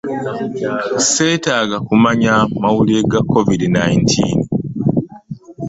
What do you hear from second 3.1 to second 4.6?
ga covid nineteen.